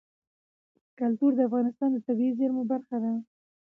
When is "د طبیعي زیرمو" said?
1.93-2.63